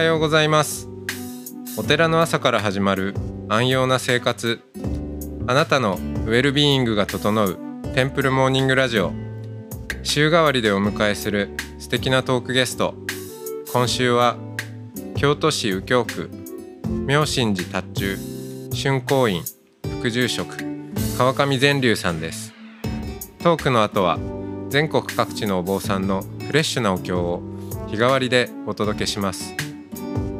[0.00, 0.88] おはようございます。
[1.76, 3.14] お寺の朝から始まる
[3.50, 4.58] 安養な生活。
[5.46, 7.58] あなたのウェルビーイングが整う
[7.94, 9.12] テンプルモーニングラジオ。
[10.02, 12.94] 週替わりでお迎えする素敵なトークゲスト。
[13.74, 14.38] 今週は
[15.16, 16.30] 京都市右京区
[17.06, 18.18] 妙心寺達中
[18.74, 19.42] 春光院
[20.00, 20.56] 副住職
[21.18, 22.54] 川上善龍さんです。
[23.42, 24.18] トークの後は
[24.70, 27.42] 全国各地のお坊さんのフレッシュなお経を
[27.88, 29.69] 日替わりでお届けします。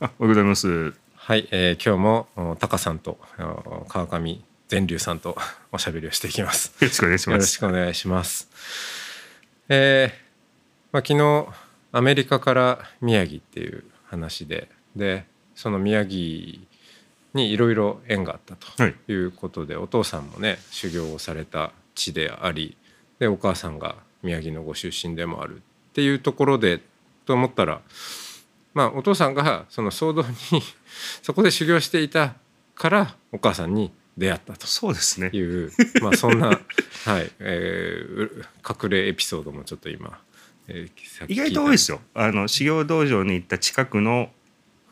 [0.00, 0.94] おはようございます。
[1.16, 5.36] はい、えー今日もおタカさんとお川上善龍さんと
[5.72, 7.58] おしゃべりをしていきますよろしくお願いしよろします。
[7.58, 8.48] くお願いします。
[9.68, 10.18] えー
[10.92, 11.46] まあ、昨日
[11.90, 16.60] アメリカから宮城っていう話ででその宮城
[17.34, 22.76] にいろいろ縁があったはいということで、お父さんもね修行をされた地であり
[23.18, 25.60] でお母さんが宮城のご出身でもあるっ
[25.92, 26.80] ていうところで
[27.26, 27.80] と思ったら
[28.74, 30.62] まあお父さんがその騒動に
[31.22, 32.34] そこで修行していた
[32.74, 35.30] からお母さんに出会ったとそうですね。
[35.32, 35.70] いう、
[36.02, 36.48] まあ、そんな、
[37.06, 38.46] はいえーう
[38.82, 40.20] 隠れエピソードもちょっと今、
[40.66, 42.00] えー意外と多いですよ。
[42.14, 44.30] あの修行道場に行った近くの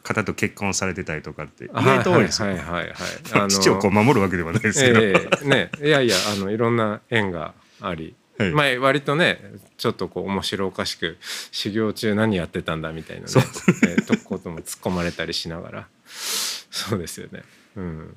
[0.03, 2.49] 方と結婚されてたりとかって意外と多いですよ。
[2.49, 2.89] はいはいはいはい
[3.35, 5.01] まあ 父をこう守るわけではないですけど。
[5.01, 8.51] ええねいやいやあのいろんな縁があり、はい。
[8.53, 9.41] まあ割とね
[9.77, 11.17] ちょっとこう面白おかしく
[11.51, 13.43] 修行中何やってたんだみたいなねそう。
[13.89, 15.89] えーとことも突っ込まれたりしながら。
[16.07, 17.43] そうですよね。
[17.77, 18.17] うん、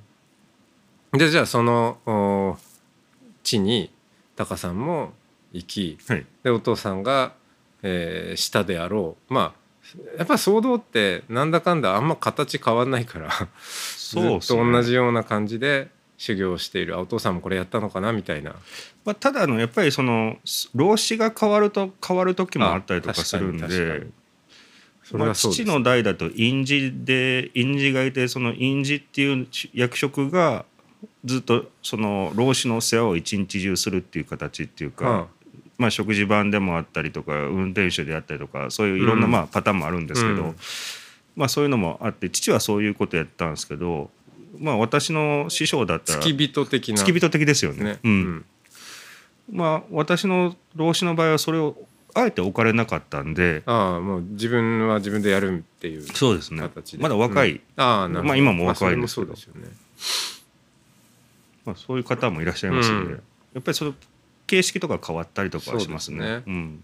[1.14, 2.58] でじゃあそのお
[3.44, 3.92] 地に
[4.36, 5.14] タカさんも
[5.52, 6.26] 行きはい。
[6.44, 7.34] でお父さんが、
[7.84, 9.34] えーしたであろう。
[9.34, 9.60] まあ
[10.18, 13.30] やっぱ騒動ってなんだかんだあんま形変わんないから。
[13.30, 16.96] ずっと同じような感じで修行をしている。
[16.96, 18.52] あお父さんもこれやったのかなみたいな。
[19.06, 20.36] まあただあのやっぱりその
[20.76, 24.06] 老子が変わると変わる時もあったりとかするんで
[25.12, 30.66] まあ、父の代だと院士で院士がいてその院士っていう役職が
[31.26, 35.26] ずっとその老子の世話を一日中するっていう形っていうか、うん。
[35.80, 39.32] まあ、食事番でもあったりとか運転手であったりとかそういういろんなうん。
[39.32, 40.56] まあパターンもあるんですけど、うん。
[41.36, 44.12] まあ、そういうのもあって父はそういうことやったんですけど、
[44.58, 46.98] まあ、私の師匠だったら付き人的な。
[46.98, 47.84] 付き人的ですよね。
[47.84, 48.46] ね、うん。
[49.52, 51.76] まあ、私の老子の場合はそれを
[52.14, 56.68] あえて置かれなかったんでああもう自分は自分でやるっていうそうですね。
[56.98, 58.24] まだ若い、うんああなるほど。
[58.24, 59.28] まあ今も若いんですけど。
[59.28, 60.50] まあそれもそうですよね。
[61.66, 63.12] まあ、そういう方もいらっしゃいますので、うん。
[63.12, 63.18] や
[63.60, 63.94] っぱりその
[64.48, 66.20] 形式とか変わったりとかはしますね。
[66.20, 66.44] ね。
[66.48, 66.80] うん。
[66.80, 66.84] で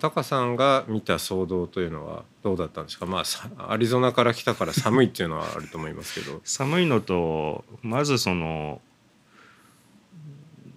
[0.00, 3.06] タカさんが見た騒動というのはどうだったんですか？
[3.06, 6.40] まあさアリゾナから来たから寒いっていうのはあると思いますけど。
[6.44, 8.80] 寒いのとまずその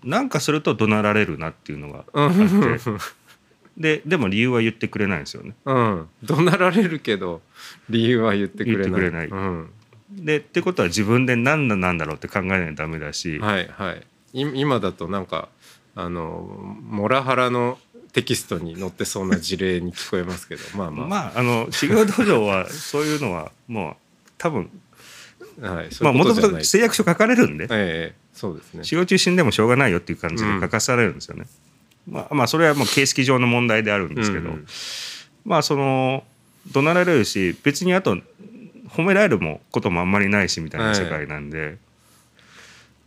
[0.04, 2.40] なんかすると怒鳴られるなっていうのがあって。
[3.78, 5.56] ででも理由は言ってくれないんですよね。
[5.66, 6.08] うん。
[6.24, 7.42] 怒鳴られるけど
[7.90, 8.84] 理由は言ってくれない。
[8.84, 9.28] 言ってくれない。
[9.28, 9.72] うん、
[10.12, 14.06] でってことは自分で何だなんだろうって考えないとダメだし、はいはい。
[14.34, 15.50] い今だとなんか
[15.96, 17.80] あのモラハラの
[18.14, 20.62] テキストに載ってそうな事例に聞こえますけど。
[20.76, 23.96] まあまあ、まああの修行道場はそういうのはもう
[24.38, 24.70] 多分
[25.62, 27.68] はい、まあもともと誓約書書かれるんでえ
[28.14, 28.84] えそうですね。
[28.84, 31.46] 修行中死んでもしょうがないよっていう感じで書かされるんですよね。
[32.08, 34.56] まあまあそれはもう形式上の問題であるんですけど、うん。
[34.56, 34.66] うん
[35.46, 36.24] まあその
[36.72, 38.18] 怒鳴られるし別にあと
[38.90, 41.78] 褒められるもこともあんまりないしみたいな世界なんで,、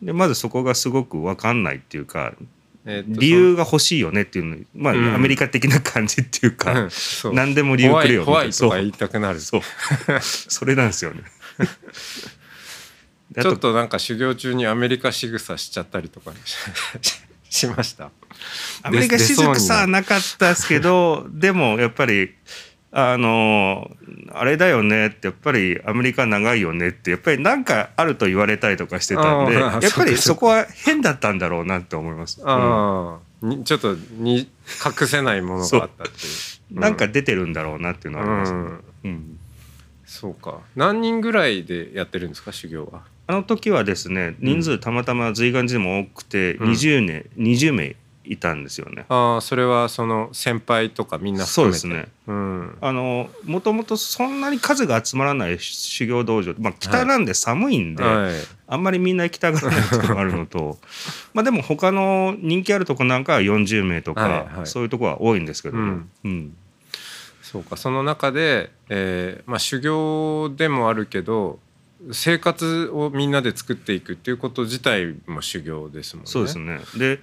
[0.02, 2.34] でまずそこがすごく分かんないっていうか
[2.84, 5.14] えっと理由が欲しいよねっていうのまあ、うん。
[5.14, 7.34] アメリカ的な感じっていうそか、そう。
[7.34, 8.40] 何でも理由くれよみたいな。
[8.40, 9.40] 怖い怖いとか言いたくなる。
[9.40, 9.60] そう。
[10.20, 11.22] それなんですよね。
[13.40, 16.32] ちょっとなんか修行中にアメリカ仕草しちゃったりとか
[17.00, 18.10] し しました？
[18.82, 22.34] アメリカ静くさはなかったですけどでもやっぱり
[22.94, 23.90] あの
[24.32, 32.40] あれだよねってやっぱりアメリカ長いよねってやっぱりなんかあると言われたりとかしてたんでやっぱりそこは変だったんだろうなって思います。
[32.42, 32.48] うん。
[32.48, 34.50] ああ、にちょっとに
[35.00, 36.80] 隠せないものがあったっていう。
[36.80, 38.52] なんか出てるんだろうなっていうのはあります。
[38.52, 38.58] ね。
[38.58, 38.84] うん。
[39.04, 39.38] うん。
[40.04, 40.60] そうか。
[40.76, 43.02] 何人ぐらいでやってるんですか修行は？
[43.26, 49.04] あの時はですね人数たまたま随願寺でも多くてうん20名、20名いたんですよね。
[49.08, 52.06] ああそれはその先輩とかみんなそう含めて。
[52.06, 52.12] ですね。
[52.28, 52.78] うん。
[52.80, 58.34] あのもともとそんなに数が集まらない修行道場、まあ、北なんで寒いんで、はい。
[58.68, 60.78] あんまりみんな行きたがらないっていうのがあるのと
[61.34, 64.66] まあでも他の人気あるとこなんかは40名とか、はいはい。
[64.66, 66.10] そういうとこは多いんですけども、うん。
[66.24, 66.56] うん。
[67.42, 67.76] そうか。
[67.76, 71.58] その中で、えーまあ、修行でもあるけど
[72.10, 76.30] 生活をみんなで作っていくっていうこと自体も修行ですもんね。
[76.30, 76.80] そうですね。
[76.96, 77.20] で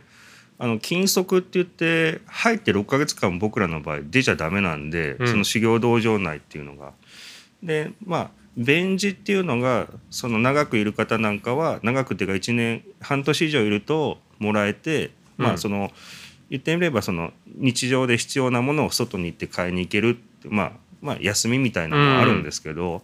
[0.61, 6.93] あの禁足って言って入って6ヶ月間僕らの場合出ちゃダメなんで、うんその修行道場内っていうのが。
[7.63, 15.91] でまあ弁事っていうのがその長くいる方なんかは長くっていうか1年半年以上いるともらえて、まうんあその
[16.49, 20.71] 言ってみればその日常で必要なものを外に行って買いに行けるまあ
[21.01, 23.03] まあ休みみたいなのもあるんですけど、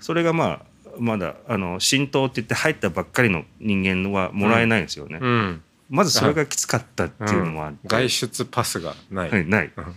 [0.00, 0.60] それがまあ
[0.98, 5.18] まだあの浸透って言って入ったばっかりの人間はもらえないんですよね。
[5.22, 7.88] うんまずそれがきつかったっていうのもあって、うん。
[7.88, 9.30] 外出パスがない。
[9.30, 9.72] はい、ない。
[9.76, 9.96] うん。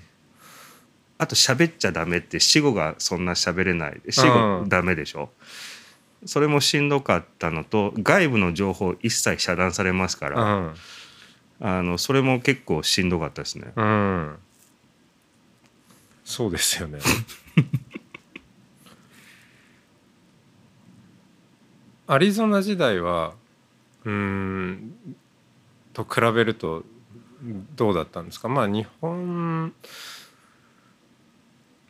[1.17, 4.01] あと喋っちゃダメって死後がそんな喋れない。
[4.09, 5.29] 死後うんダメでしょ。
[6.25, 10.73] それもしんどかったのと外部の情報一切遮断されますから、うん。
[11.61, 13.73] あのそれも結構しんどかったですね。
[13.75, 14.35] うん、
[16.23, 16.99] そうですよね。
[22.07, 23.33] アリゾナ時代は
[24.05, 24.95] うーん
[25.93, 26.83] と比べると
[27.75, 28.49] どうだったんですか？
[28.49, 29.73] まあ日本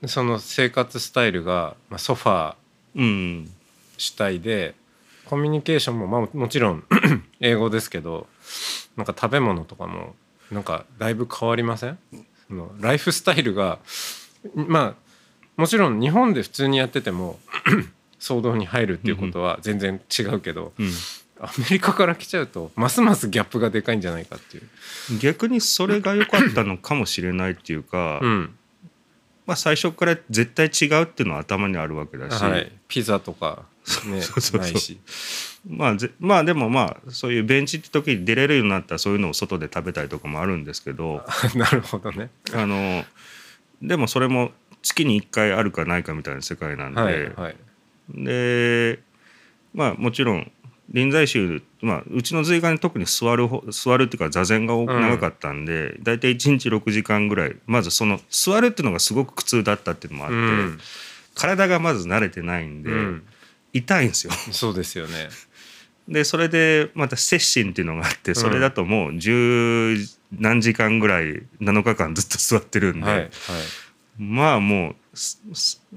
[0.05, 3.47] その生活スタイルが、まあ、ソファー
[3.97, 4.75] 主体で
[5.25, 6.83] コミュニケーションも、まあ、もちろん
[7.41, 8.27] 英語ですけど
[8.95, 10.15] なんか食べ物とかも
[10.51, 11.97] なんかだいぶ変わりません？
[12.47, 13.79] そのライフスタイルが
[14.55, 14.93] まあ
[15.57, 17.37] もちろん日本で普通にやってても
[18.19, 20.89] 騒動に入るっていうことは全然違うけど、うん。
[21.39, 24.63] アメリカから来ちゃうとますますギャップがでかいんじゃないかっていう。
[25.19, 28.55] 逆にそれが良かったのかもしれないっていうか、うん
[29.49, 33.63] まあ、最初から絶対違うっていうのは頭にあるわけだし、はい、ピザとか、
[34.05, 34.99] ね、 そうそうそうないし。
[35.67, 41.25] まあぜまあでもまあそういうベンチって時に出れるようになったらそういうのを外で食べたりとかもあるんですけど
[41.55, 42.29] なるほどね。
[42.53, 43.03] あの
[43.81, 44.51] でもそれも
[44.83, 47.55] 月に1回あるかないかみたいな世界なんで、はいはい。
[48.09, 48.99] で
[49.73, 50.51] まあもちろん
[50.91, 60.79] 臨済宗、まあ、うちの随願に特に座る方座るっていうか座禅が長かったんで、大体1日6時間ぐらいまずその座るっていうのがすごく苦痛だったっていうのもあって、うん
[61.39, 63.23] 体がまず慣れてないんで、うん、
[63.71, 64.33] 痛いんですよ。
[64.51, 65.29] そうですよね。
[66.07, 69.95] でそれでまた接心っていうのがあってそれだともう十
[70.39, 73.29] 何時間ぐらい7日間ずっと座ってるんで、はいはい。
[74.17, 75.08] まあもう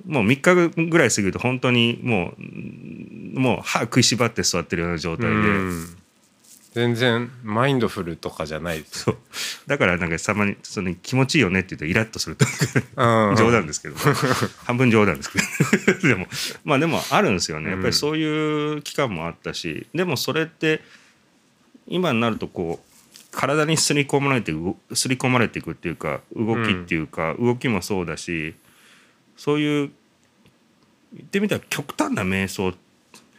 [0.06, 5.96] もう3日ぐらい過ぎると本当にもうもう歯食いしばって座ってるような状態で、うん。
[6.72, 8.82] 全然マインドフルとかじゃない。
[8.90, 9.16] そう。
[9.66, 12.46] だからなんかたまにその気持ちいいよねって言うとイラッとすると
[12.96, 13.36] うん。
[13.36, 13.96] 冗談ですけど、
[14.64, 16.08] 半分冗談ですけど。
[16.08, 16.26] でも
[16.64, 17.70] まあでもあるんですよね。
[17.70, 19.86] やっぱりそういう期間もあったし。
[19.94, 20.82] でもそれって
[21.86, 22.92] 今になるとこう
[23.32, 28.54] 体にすり込まれてうすり込まれていくっていうか動きっていうか、動きもそうだし
[29.36, 29.90] そういう
[31.14, 32.74] 言ってみたら極端な瞑想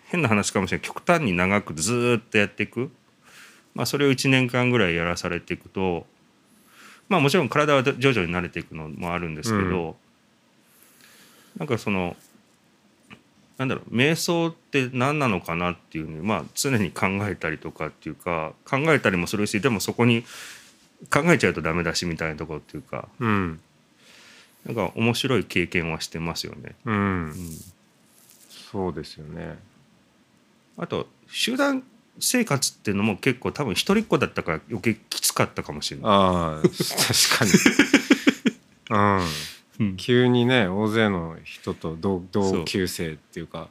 [0.06, 0.88] 変な話かもしれない。
[0.88, 2.92] 極端に長くずーっとやっていく、
[3.74, 6.06] まあ、それを1年間ぐらいやらされていくと
[7.10, 9.96] まあもちろん体は徐々に慣れていくのもあるんですけど、
[11.58, 12.16] なんかその
[13.58, 20.24] なんだろう瞑想って何なのかなっていうふうに、まあ、常に考えたりとかっていうか考えたりもするしでもそこに
[21.12, 23.08] 考えちゃうとダメだしみたいなところっていうか。
[23.20, 23.60] うん
[24.66, 26.76] なんか面白い経験はしてますよね。
[26.86, 26.98] うん、う
[27.30, 27.34] ん
[28.72, 29.60] そうですよね。
[30.78, 31.84] あと集団
[32.20, 36.12] 生活っていうのも結構多分一人っ子だったから余計きつかったかもしれない。
[36.12, 37.52] ああ確かに。
[38.90, 39.18] うん。
[39.80, 43.70] うん急にね大勢の人と同同級生っていうか。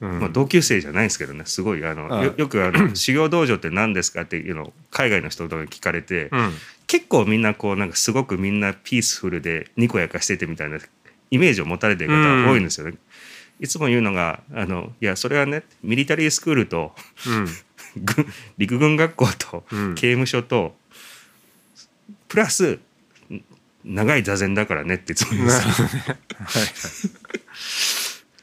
[0.00, 6.52] うんまあ、同級生じゃないんですけどねすごいあのよくあの 修行道場って何ですかっていうのを海外の人とかに聞かれて、うん
[6.92, 10.78] 結構みんなこうなんかすごくみんなピースフルでにこやかしててみたいな
[11.30, 12.98] イメージを持たれてる方多いんですよね。
[13.60, 16.94] いつも言うのがあのいやそれはねミリタリースクールと
[17.96, 18.26] 軍
[18.58, 20.76] 陸軍学校とうん刑務所と
[22.28, 22.78] プラス
[23.84, 25.88] 長い座禅だからねっていつも言うんですよ。
[25.88, 26.20] ね。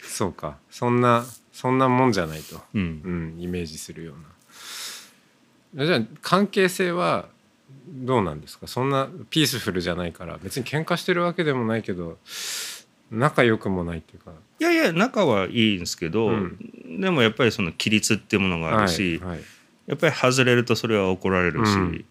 [0.02, 2.60] そうかそんなそんなもんじゃないと。
[2.74, 4.16] うんうん、イメージするよ
[5.76, 7.30] うなじゃあ関係性は
[7.88, 8.68] どうなんですか？
[8.68, 12.18] そんなピースフルじゃないから別に喧嘩してるわけでもないけど
[13.12, 14.32] 仲良くもないっていうか。
[14.60, 17.02] いやいや仲はいいんですけど、うん。
[17.02, 19.40] でもやっぱりその規律っていうものがあるし、はいはい。
[19.88, 22.06] やっぱり外れるとそれは怒られるし、うん。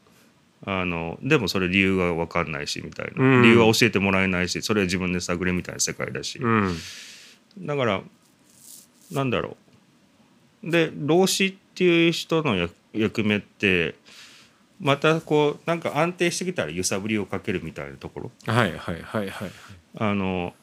[0.65, 3.43] あのでもそれ理由が分かんないしみたいな、うん。
[3.43, 6.77] 理由は教えてもらえないしそれは自分で探れみたいな世界だし、うん。
[7.61, 8.03] だから
[9.13, 9.57] なんだろ
[10.65, 10.71] う。
[10.71, 13.95] で老子っていう人の役役目って
[14.81, 18.31] またこうなんか安定してきたら揺さぶりをかけるみたいなところ？
[18.47, 19.51] はいはいはいはい。
[19.99, 20.55] あの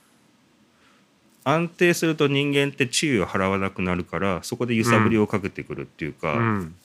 [1.43, 6.75] 安定すると人間って注意を払わなくなるからそこで揺さぶりをかけてくるっていうか、うん。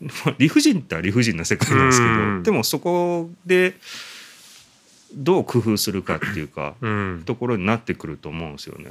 [0.00, 2.42] まあ理不尽っては理不尽な世界なんですけど、うん。
[2.42, 3.74] でもそこで
[5.14, 7.22] どう工夫するかっていうか、うん。
[7.26, 8.90] ところになってくると思うんですよね。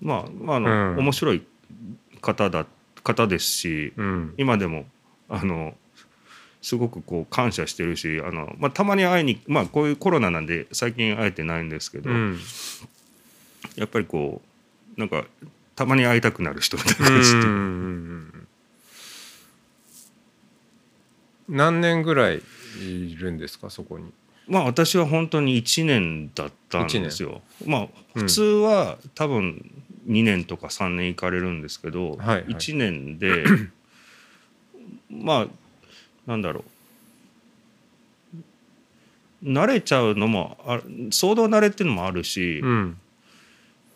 [0.00, 0.98] まあ、まあ、あの、うん。
[1.00, 1.42] 面白い
[2.22, 2.66] 方だ
[3.04, 4.34] 方ですし、うん。
[4.36, 4.86] 今でも
[5.28, 5.74] あの
[6.60, 12.38] すごくこう感謝してるしあの、まあ、たまに会いにまあこういうコロナなんで最近会えてないんですけど、うん。
[13.76, 14.42] やっぱりこ
[14.96, 15.24] うなんか
[15.76, 17.22] たまに会いたくなる人みたいな
[21.48, 22.42] 何年ぐらい
[22.80, 24.12] いるんですかそこに？
[24.46, 27.42] まあ私は本当に1年だったんですよ。
[27.66, 28.22] まあうん。
[28.22, 29.70] 普通は多分
[30.06, 32.44] 2年とか3年行かれるんですけど、はいはい。
[32.46, 33.44] 1年で
[35.10, 35.46] まあ
[36.26, 36.64] なんだろう。
[39.44, 40.80] 慣れちゃうのもあ
[41.10, 42.98] 騒動慣れっていうのもあるし、うん。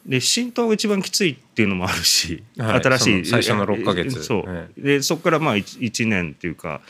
[0.07, 4.23] で浸透が一番きついっていうのもあるし、はい新しい最初の6ヶ月。
[4.23, 6.81] そう、えでそこからまあ 1, 年っていうか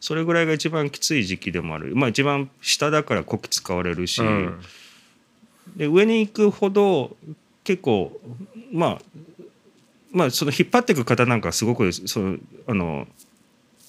[0.00, 1.94] それぐらいが一番きつい時期でもある。
[1.96, 4.60] まあ一番下だからこき使われるし、うん。
[5.76, 7.16] で上に行くほど
[7.64, 8.20] 結構
[8.72, 9.02] まあ
[10.12, 12.36] まあその引っ張っていく方なんかはすごくその
[12.66, 13.06] あの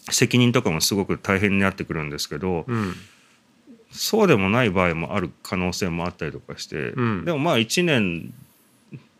[0.10, 2.96] 責任とかもすごく大変になってくるんですけど、うん。
[3.92, 7.25] そうでもない場合もある可能性もあったりとかして、うん。
[7.25, 8.34] でもまあ1年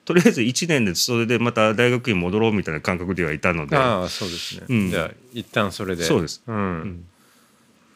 [0.06, 4.90] とりあえず1年でそれでまた大学に戻ろうみたいな感覚ではいたので、ああそうですね、うん。
[4.90, 6.04] じゃあ一旦それで。
[6.04, 6.42] そうです。
[6.48, 6.56] うん。
[6.56, 7.06] うん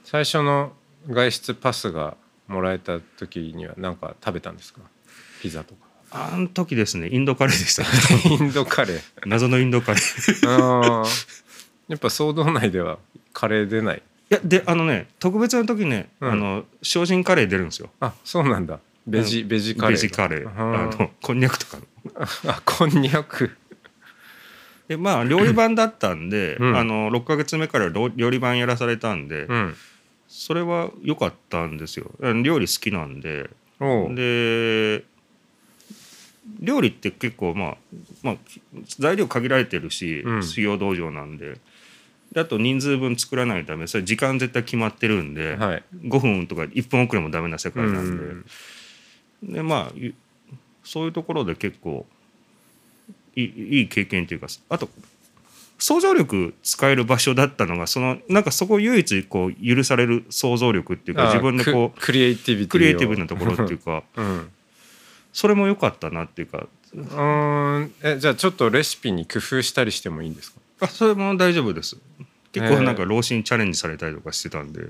[0.04, 0.72] 最初の
[1.10, 2.16] 外出パスが
[2.48, 4.82] もらえた時には何か食べたんですか？
[5.42, 5.85] ピザとか
[6.18, 7.84] あの時ですねインドカレーでした。
[7.84, 7.90] ね
[8.40, 9.02] インドカレー。
[9.26, 10.46] 謎のインドカレー。
[10.46, 11.06] いああ
[11.90, 13.00] やっぱ騒動内では
[13.34, 14.02] カレー出ない。
[14.30, 16.32] やであのね特別な時ね、うん。
[16.32, 17.90] あの精進カレー出るんですよ。
[18.00, 18.80] あそうなんだ。
[19.06, 20.48] ベジベジカレーベジカレー。
[20.48, 21.84] ああのこんにゃくとかの。
[22.48, 23.52] あこんにゃく。
[24.88, 26.78] でまあ料理番だったんで、うん。
[26.78, 29.76] あの6ヶ月目から料料理番やらされたんで、うん。
[30.30, 32.10] それは良かったんですよ。
[32.42, 33.50] 料理好きなんで。
[33.80, 35.04] で
[36.60, 37.78] 料理って結構まあ、
[38.24, 38.36] まあ、
[39.00, 40.44] 材料限られてるし、うん。
[40.44, 41.60] 修行道場なんで。
[42.32, 45.84] であと人数分作らないためそれ時間絶対決まってるんで、はい。
[46.04, 48.24] 5分とか1分遅れもダメな世界なんで、
[49.44, 49.54] うん。
[49.54, 50.14] でまあゆ
[50.84, 52.06] そういうところで結構
[53.36, 54.88] いい経験というかあと
[55.78, 62.70] 想像力使える場所だったのがそのなんかそこ唯一こう許される想像力っていうかあ自分でこうククリエイティビティを。
[62.70, 64.04] クリエイティブなところっていうか。
[64.16, 64.52] うん
[65.38, 66.66] それも良かったなっていうか。
[66.94, 67.94] うーん。
[68.04, 70.60] えじゃあちょっとレシピに工夫したりしてもいいんですか？
[70.80, 71.98] あそれも大丈夫です。
[72.54, 74.88] 結構なんか老人チャレンジされたりとかしてたんで、も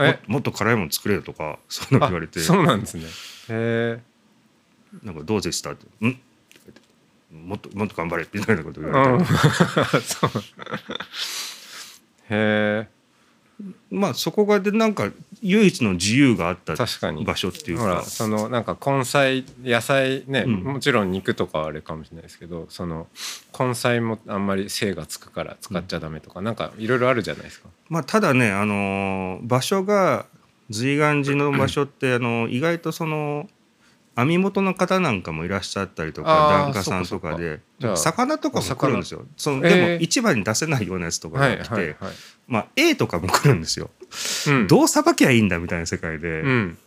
[0.00, 0.20] え？
[0.26, 2.40] もっと辛いもの作れよとか そういうのあ言われて。
[2.40, 3.04] そうなんですね。
[3.48, 4.00] へ
[5.02, 5.72] なんかどうでした？
[5.72, 6.20] って「ん?」
[7.48, 8.28] もっともっと頑張れ。
[8.34, 9.24] みたいなこと言えわれうんて、
[10.04, 10.30] そう。
[12.30, 12.88] へえ
[13.90, 17.24] まあそこがでなんか唯一の自由があった確かに。
[17.24, 18.02] 場所っていうか。
[18.02, 20.62] そのなんか根菜野菜ね、うん。
[20.64, 23.06] もちろん肉とかはあれかもしれないですけどその
[23.58, 27.68] 根菜もあんまり精がつくから使っちゃダメとか、なんかいろいろあるじゃないですか。
[27.88, 30.26] まあただねあのー場所が
[30.70, 33.48] 随願寺の場所ってあの意外とその
[34.16, 37.60] 網元の方なんかもいらっしゃったりとか檀家さんとかで
[37.96, 39.24] 魚とかも来るんですよ。
[39.36, 39.74] そのえー。
[39.74, 41.96] でも市場に出せないようなやつとかはいが来て、はいはい。
[42.46, 43.90] まあ A とかも来るんですよ、
[44.48, 46.78] うん、どうさばきゃいいんだみたいな世界で、うん、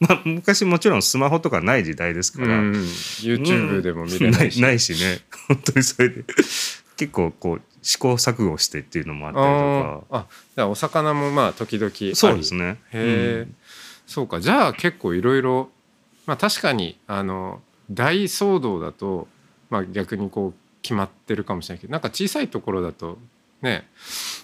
[0.00, 4.60] まあ昔もちろんスマホとかない時代ですから、うん、YouTube でも見れないし。
[4.60, 5.20] ないしね。
[5.48, 6.24] 本当にそれで。
[6.96, 10.18] 結構こう試行錯誤してっていうのもあったりとか。
[10.18, 12.78] あじゃあお魚もまあ時々そうですね。
[12.92, 13.48] へえ、
[14.06, 14.40] そうか。
[14.40, 15.70] じゃあ結構いろいろ
[16.26, 19.28] まあ確かにあの大騒動だと、
[19.70, 23.18] まあ、逆にこう決まってるかもしれないけどなんか小さいところだと
[23.62, 23.88] ね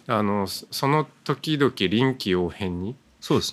[0.07, 2.97] あのそその時々臨機応変に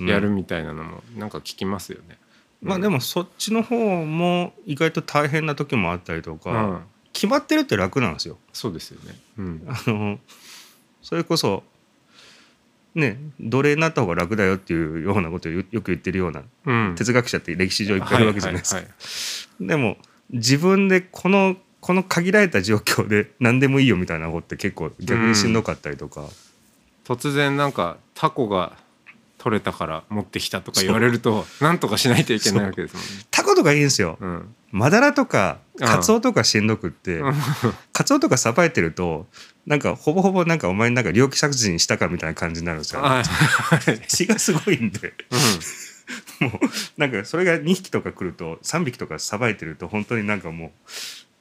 [0.01, 2.17] やるみたいなのもなんか聞きますよね。
[2.61, 8.37] まあでもそっちの方も意外と大変な時もあったりとか、うん、決まってるって楽なんですよ。
[8.51, 9.15] そうですよね。
[9.37, 10.19] うん、あの
[11.03, 11.63] それこそ
[12.97, 18.77] ね奴隷になった方が楽だよっていうようなことをよよく言ってるようなうん、哲学者って歴史上いっぱいいるわけじゃないですか。
[18.77, 19.67] はいはいはい。
[19.67, 19.97] でも
[20.31, 26.25] 自分でこのこの限られた状況で何でもいいよみたいな方って結構逆にしんどかったりとか、
[27.05, 28.73] 突然なんかタコが
[29.37, 33.25] 取れたから持ってきたとか言われるとなんとかしないといけないわけですもんね。
[33.31, 37.33] タコとかいいんですよ、うん、マダラとかカツオとかしんどくって、うん。
[37.93, 39.27] カツオとかさばいてると
[39.65, 43.99] なんかほぼほぼなんかお前なんか猟奇殺人したかみたいな感じになるんですよ、はい。
[44.07, 45.13] 血がすごいんで。
[46.39, 46.51] うもう
[46.97, 50.69] なんかそれが2匹とか来ると3匹とかさばいてると本当になんかもう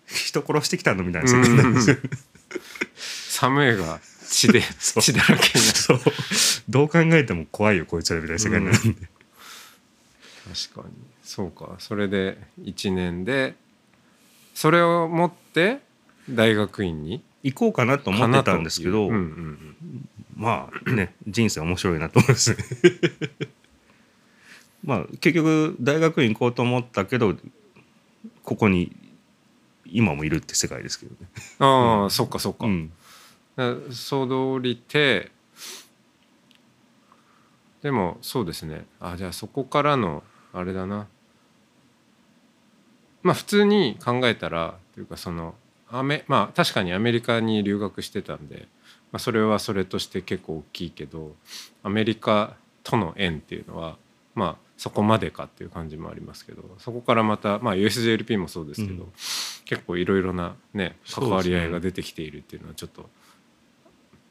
[0.06, 2.00] 人殺してきたのみたいな世界になるんですよ、ん、
[2.95, 5.78] サムエが血で血だらけになる。
[5.78, 6.00] そう。
[6.68, 9.09] どう考えても怖いよこいつらみたいな世界になるんで、
[10.71, 11.75] 確かにそうか。
[11.78, 13.56] それで1年で
[14.54, 15.80] それを持って
[16.30, 17.23] 大学院に？
[17.42, 19.11] 行こうかなと思ってたんですけど、う。
[19.11, 20.09] んうんうん。
[20.37, 22.56] まあね人生面白いなと思いますね。
[24.85, 27.37] まあ結局大学院行こうと思ったけど
[28.45, 28.95] ここに
[29.85, 31.28] 今もいるって世界ですけどね。
[31.59, 32.92] ああ、そっかそっか、うん。
[33.56, 35.33] だ総通りて
[37.83, 38.87] でもそうですね。
[39.00, 41.09] あじゃあそこからのあれだな
[43.26, 45.54] まあ普通に考えたらというかその
[45.90, 48.68] アメまあ確かにアメリカに留学してたんで、
[49.11, 51.35] まあ、それはそれとして結構大きいけど
[51.83, 52.54] アメリカ
[52.85, 53.97] との縁っていうのは
[54.37, 59.12] まあそこまでかっていう感じもありますけどそこからまた、まあ、USJLP もそうですけど、うん。
[59.64, 63.11] 結構いろいろなね関わり合いが出てきているっていうのはちょっと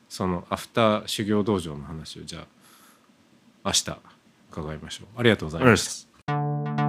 [0.08, 2.46] そのアフター修行道場の話をじゃあ
[3.66, 3.98] 明日
[4.52, 5.20] 伺いましょう。
[5.20, 6.85] ありがとうございました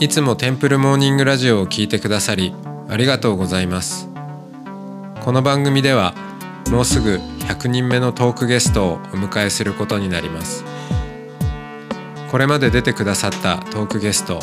[0.00, 2.54] いつもテンプルモーニングラジオを聞いてくださり
[2.88, 4.08] ありがとうございます。
[5.24, 6.14] この番組では
[6.70, 10.64] もうすぐ100人目のトークゲストをお迎えすることになります。
[12.30, 14.38] これまで出てくださったトークゲスト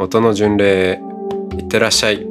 [0.00, 1.00] 音の巡礼
[1.58, 2.24] いってらっしゃい。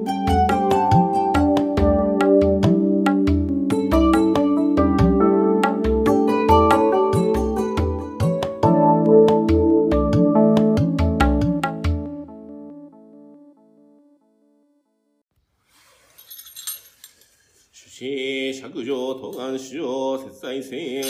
[17.73, 21.03] 主子、釈上、東岸主上、節在聖領、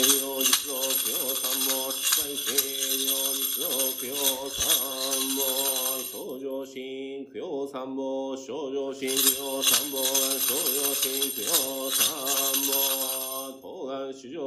[7.30, 12.06] 供養三宝、少女心、供養三も、少女心、供養三
[12.64, 14.38] 宝、東岸主上、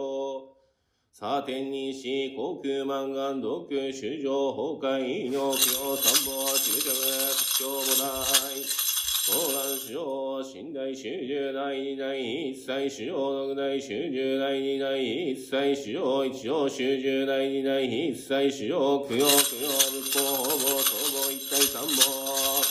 [1.13, 8.90] サーテンにし、航空満願、毒、主上、崩壊、医療、供養三も、中着、屈強、母大、
[9.31, 22.61] 東南主要、寝台主従第二代一切主要六代主従第二代一切主要一応主従第二代一切主要供養供養仏法法母総母一体三母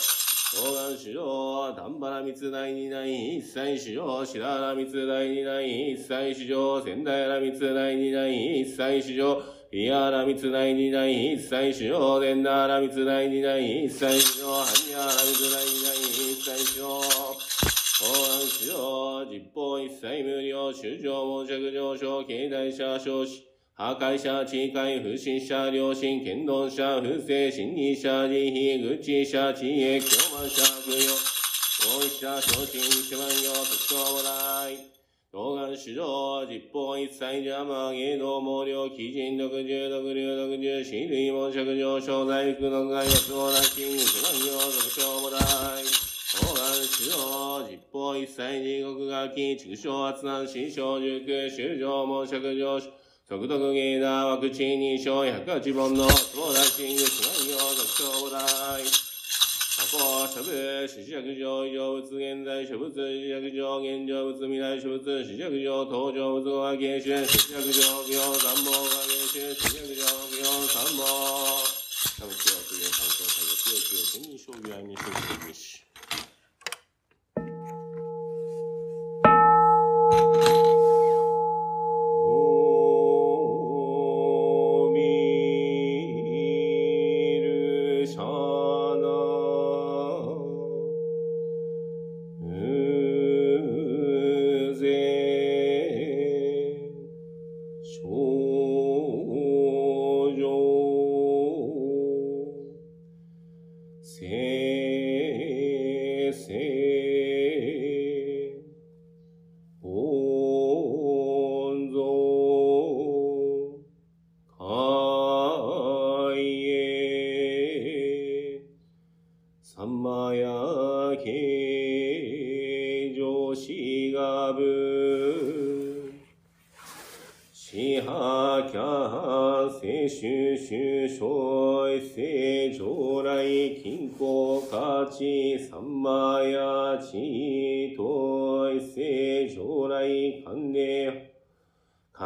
[0.53, 31.17] 東南主要、丹原密第二代一切主要白原密第二代一切主要仙台原密第二代一切主要イヤラミツ第二代一切主要デンダーラミツ第二代一切主要ハニヤラミツ第二代一切主要東南主要実法一切無料主上申着上昇経済者少子破壊者、地界、不審者、良心、剣道者、不正、心理者、慈悲、愚痴者、知恵、狂慢者、悪用、
[31.79, 34.90] 大医者、昇進、一万行、特徴も
[35.71, 35.77] ない。
[35.77, 45.39] 溶岩市場、実法一切邪魔、芸能毛量、基人、毒獣、毒流、毒獣、死類、門尺上昇、大福、毒害、安王、ラッキング、主難行、俗称、も大。
[46.31, 52.87] 溶岩市場、実法一切地獄がき、畜生、圧難、死小、熟、修上、門尺上昇、
[53.29, 59.10] 速読芸だ、ワクチン2章、108本の、相談キング、主難行、俗称、も大。
[59.91, 59.99] 過
[60.29, 71.03] 去、諸部、死尺上、異常物、現在、諸物、死尺上、現状物、未来、諸物、死尺上、登場物語、芸春、死尺上、行、三宝が芸春、死尺上、行、三宝。
[72.19, 72.31] 三宝、
[72.69, 75.59] 不言、三宝、三宝、強い、強い、千人将棋、愛に、将棋、にし。
[75.61, 75.70] お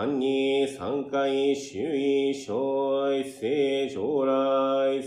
[0.04, 5.02] 官に三回周囲小一世将来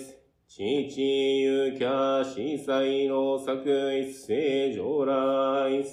[0.48, 3.60] 父ゆきゃ司祭の作
[3.96, 5.86] 一世将来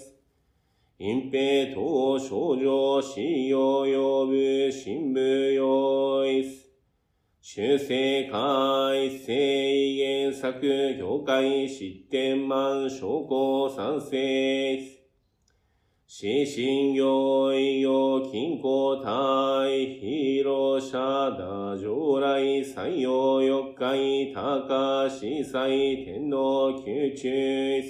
[0.97, 6.65] 隠蔽等少女死を呼ぶ新聞用一
[7.43, 14.17] 修正会正原作業界失点満証拠賛成
[16.17, 20.97] 死神行医療金庫体広社
[21.33, 27.83] 打上来採用四回高司祭天皇宮中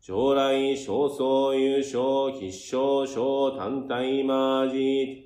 [0.00, 5.25] 将来少総優勝必勝小単体マジ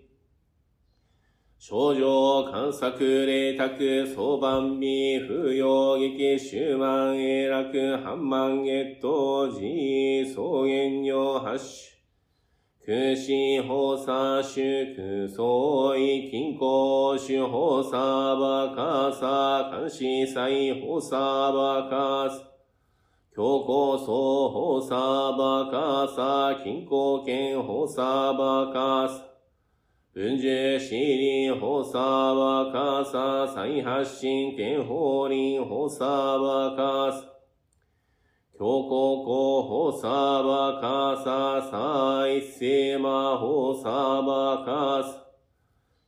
[1.70, 2.02] 少女
[2.50, 12.00] 観察霊卓相番美不要劇終満永楽半万月頭寺草原用八種
[12.84, 14.60] 空心法差主
[14.96, 22.50] 空相違金庫主法差バカサ監視祭法差バカサ
[23.32, 24.96] 強行層法差
[25.38, 29.29] バカサ金庫権法差バカサ
[30.12, 32.00] 文殊死輪法差
[32.34, 37.30] バカサ再発進天法輪法差バカサ
[38.58, 45.30] 強行候補サバカササイセマホサバカサ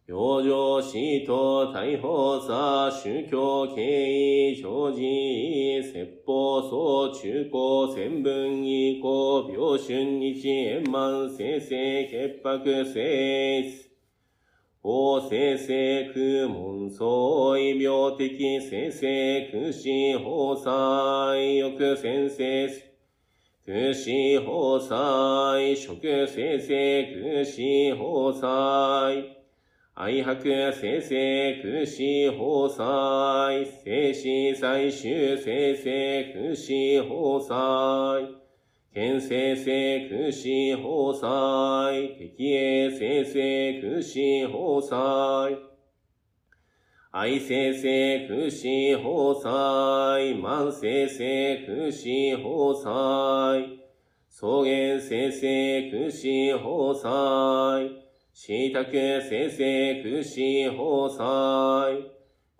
[0.09, 13.92] 養生死と逮捕さ宗教経緯常時説法総中高千分以降病春日円満生成潔白性
[14.83, 17.07] 法生成空門相
[17.57, 19.01] 異病的生成
[19.53, 22.69] 空死法祭欲先生
[23.65, 24.11] 空死
[24.45, 25.87] 法祭食
[26.27, 26.67] 生成
[27.15, 27.63] 空死
[27.95, 28.43] 法祭
[29.95, 32.41] 愛白生成空死法
[33.53, 35.87] 祭生死最終生成
[36.33, 36.73] 空死
[37.05, 38.42] 法祭
[38.95, 45.57] 県生成空死法祭敵営生成空死法祭
[47.11, 52.05] 愛生成空死法祭万生成空死
[52.37, 53.79] 法祭
[54.29, 56.29] 草原生成空死
[56.59, 57.97] 法祭
[58.35, 60.37] 死宅生成空死
[60.77, 62.11] 法祭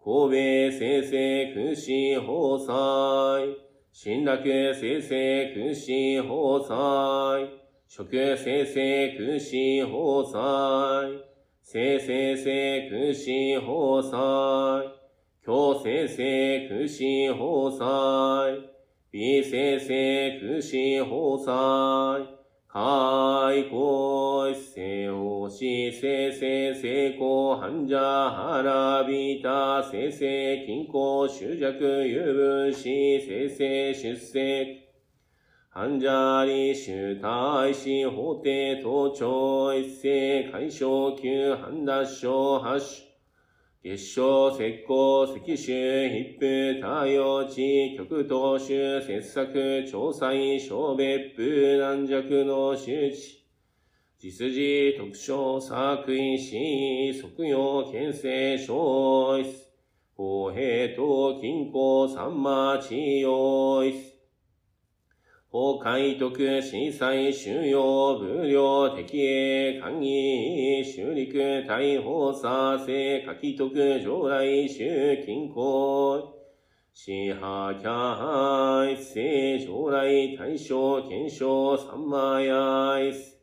[0.03, 1.91] 神戸生成空死
[2.23, 3.62] 法祭
[3.93, 7.51] 新楽生成空死法祭
[7.89, 8.03] 食
[8.39, 9.55] 生成空死
[9.87, 11.05] 法
[11.63, 14.89] 祭生生成空死法祭
[15.45, 17.05] 強生成空死
[17.39, 18.63] 法祭
[19.11, 20.73] 美生成空死
[21.05, 22.42] 法祭
[22.75, 34.89] はいこいせおしせせせこはんじゃはらびたせせきんこしゅじゃくゆぶしせせしゅせ
[35.69, 43.12] はんじゃりしゅたいしほてとちょいせかいしょきゅうはんだしょはしゅ
[43.85, 53.43] 月賞石膏石州筆布太陽地極東州切削調査小別府軟弱の周知
[54.21, 59.47] 実時特徴作為し即用県政小一
[60.15, 64.12] 公平と均衡三馬治療一
[65.53, 76.23] 法海徳震災収容無料敵営官議修陸大法査生書き徳上来修近郊
[76.95, 83.39] 支派キャ一世上来大正検証三万やいす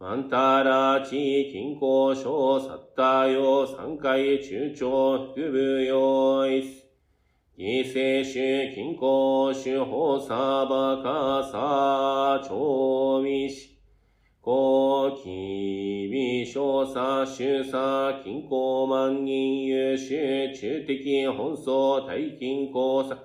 [0.00, 6.85] マンタラ地近郊小サッタヨ三回中長副部用いす
[7.58, 13.78] 異性種近郊種法サバカサ調味し、
[14.42, 23.18] 高気微小差種差近郊万人優秀中的本草大近郊差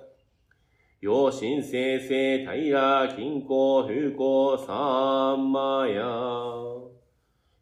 [1.02, 6.02] 陽神生成平近郊風光三マヤ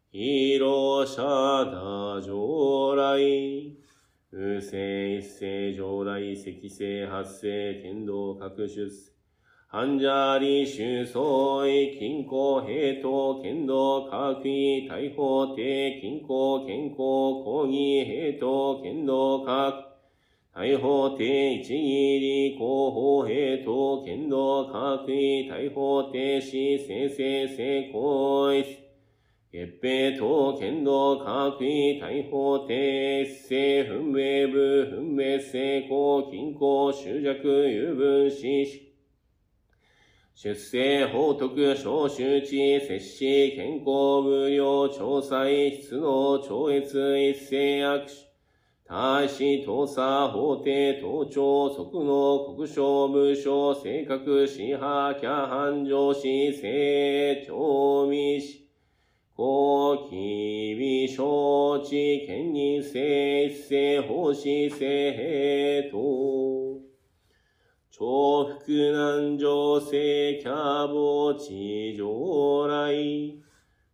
[0.09, 3.80] 広者打上来。
[4.33, 9.11] 風星一世上来積星発生剣道各出世
[9.69, 11.21] 半者理修相
[11.67, 19.47] 違均衡平等剣道各位大法定均衡健康講義平等剣道各
[20.53, 28.80] 大法定一義理広報平等剣道各位大法定死生成成功一
[29.53, 38.47] 月平等剣道各位大法定世分明部分明成功均衡執着有分子
[40.33, 48.31] 出生法徳小周知摂氏健康無料調査質の超越一世握手。
[48.85, 58.60] 大使盗査法廷盗聴即の国省部省正確支派キャ繁上司成長未し
[59.41, 61.89] 高機微承知
[62.27, 64.77] 兼任性一世法師性
[65.15, 65.99] 平等
[67.89, 72.93] 重複難情性キャボ地上来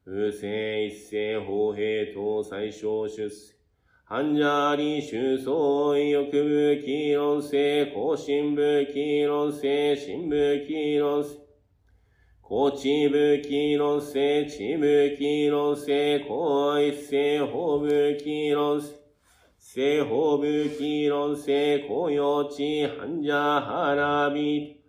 [0.04, 3.56] 不正一世法平等最小出世。
[4.04, 5.54] 半者理修相
[5.96, 6.38] 違欲部
[6.86, 11.47] 議論性更新部議論性新部議論性。
[12.50, 18.94] こちぶきろせ、ちぶきろせ、こいせ、ほぶきろせ、
[19.60, 24.80] せほぶきろせ、こよち、はんじゃはらび、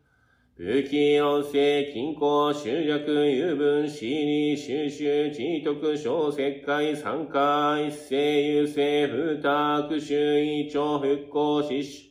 [0.56, 12.04] ぶきろせ、きんこ、しゅうじゃく、ゆぶん、しり、しゅうしゅう、ちいとく、しょう、せっかい、さんか、いせ、ゆせ、ふたくしゅう、いちょう、ふっこ、しし。
[12.04, 12.07] ゅう、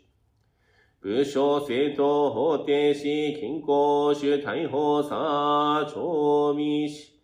[1.01, 7.17] 武将政党法定し均衡主大法差長未し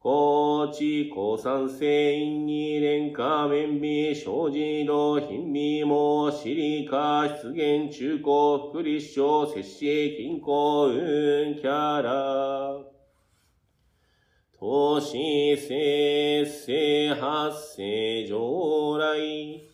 [0.00, 12.78] 高知高山性因に連下面美生じの品味もシリカ出現中高福利省摂氏均衡運キャラ。
[14.60, 19.67] 投資生成発生上来。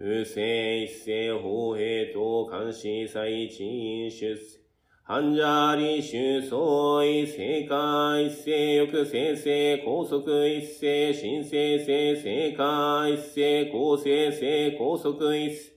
[0.00, 4.60] 不正一世法平等監視再陳出世
[5.06, 6.58] 半者理修相
[7.04, 15.72] 違正解一世欲生成高速一世新生成正解一世公生成高速一世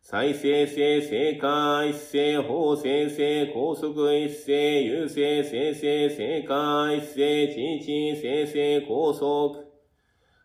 [0.00, 9.61] 再生成正解一世法生成高速一世優生生成正解一世知知生成高速。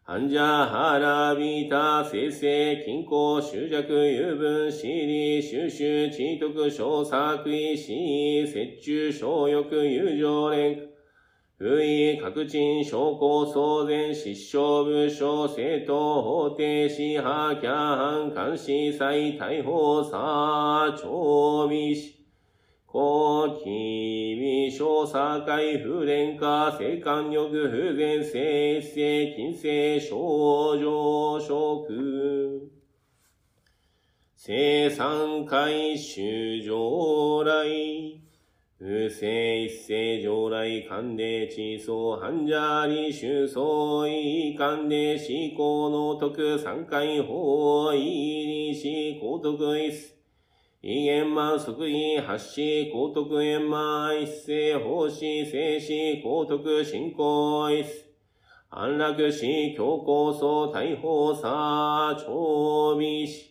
[0.10, 9.54] 半者腹びた生成均衡執着有分私利収集知徳小作為死折中小欲
[9.96, 10.88] 友情連。
[11.58, 22.26] 不意確鎮証拠騒然失笑部署政党法定支派キャハン監視再逮捕さ調味し
[22.86, 23.37] 高機微
[24.70, 32.70] 小差会不連化性感欲不全性性金性症状食
[34.36, 37.68] 生産回収上来
[38.78, 50.17] 不正一世上来関連地層半者理修相違関連思考の徳三回法意理思高徳一世
[50.90, 52.62] 異元満即位発子
[52.94, 58.06] 高徳円満一世奉仕聖子高徳信仰一世。
[58.70, 59.46] 安楽死
[59.76, 63.50] 強行層大法差長美死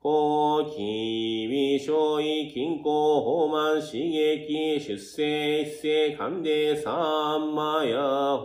[0.00, 7.96] 高気微小位均衡法満刺激出世一世勘で三魔ヤ
[8.38, 8.42] 法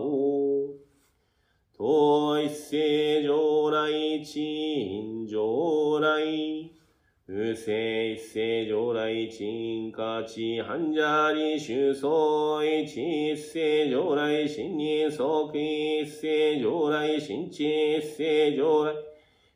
[1.76, 3.90] 統一世上来
[4.24, 6.81] 鎮上来。
[7.24, 18.94] 不正一世上来鎮下地半者理修相一一世上来新人即一世上来新地一世上来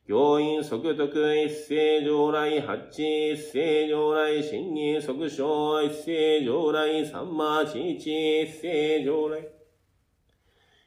[0.07, 9.43] 教員即徳一世上来八一世上来新人即小一世上来三魔地一世上来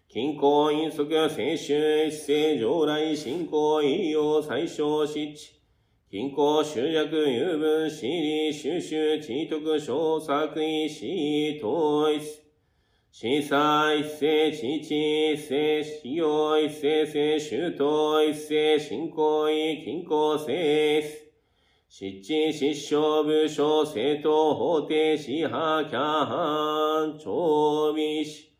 [0.09, 5.58] 金行飲食清修一世上来信仰医療最小失地
[6.11, 12.18] 均衡集約有分私利収集知徳小作為死統一。
[13.12, 21.05] 司査一世知知一世使用一世世周到一世信仰意均衡性質
[21.90, 28.58] 失地失笑部署政党法定支派キャハン長美氏。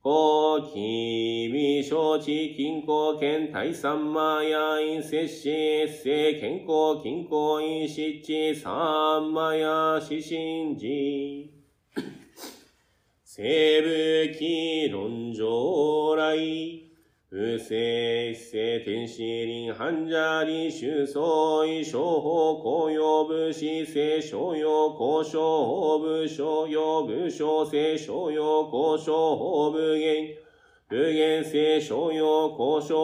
[0.00, 11.52] こきびしょうちきんこうけんたいさんまやいんせしせけんこうきんこういんしちさんまやししんじ。
[13.24, 16.87] せぶきろんじょうらい。
[17.30, 21.22] 不正一世天使輪半者理修相
[21.66, 30.36] 違小法公用武士聖商用交渉法武商用武将聖商用交渉法武言
[30.88, 32.96] 無限聖商用交渉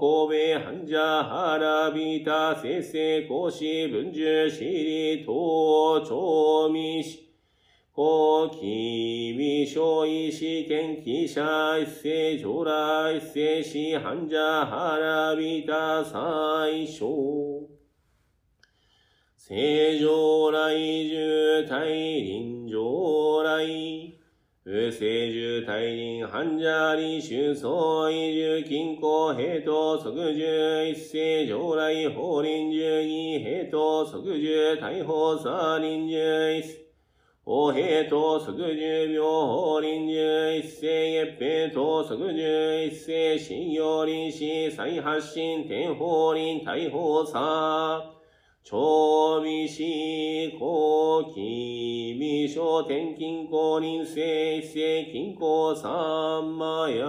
[0.00, 6.02] 法神戸半者原ビタ聖聖講師文殊シリ東
[7.96, 17.06] 長未師高気微小意試験記者一世将来一世死半者原ビタ最小。
[19.38, 19.56] 正
[19.98, 23.66] 常来重大臨上来。
[24.62, 27.70] 不正重大臨半者理修相
[28.10, 34.12] 違重均衡平等即重一世上来法臨重義平等即
[34.44, 36.62] 重大法差臨重一。
[36.62, 36.85] 世
[37.48, 48.02] お平と即十秒臨十一世月平と即十一世信用臨死再発進天法臨大法差
[48.64, 49.84] 長美死
[50.58, 57.06] 後期未小天金公臨世一世金公三魔や。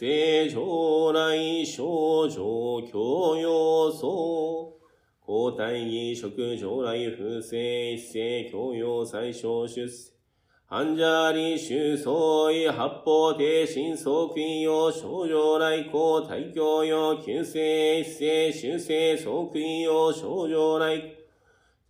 [0.00, 4.77] 正常来症状教養層
[5.28, 10.12] 交代儀職将来不正一世教養最小出世。
[10.66, 12.14] 半者理修相
[12.50, 17.60] 違八方定心即位用症状来公大教用旧世
[18.00, 21.02] 一世修正即位用症状来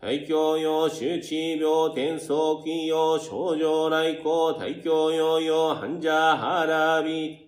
[0.00, 7.47] 大教用周知病天即位用症状来公大教用用半者腹び